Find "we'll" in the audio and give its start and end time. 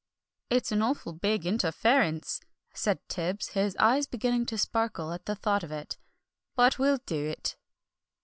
6.79-7.01